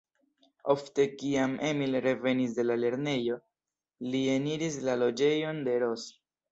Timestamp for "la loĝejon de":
4.91-5.83